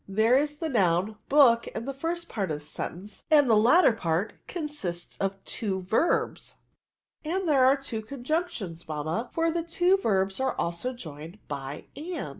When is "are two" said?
7.67-8.01